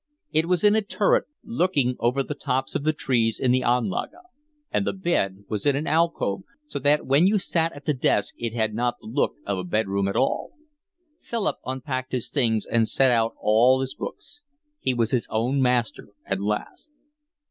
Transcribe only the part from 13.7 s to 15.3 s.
his books. He was his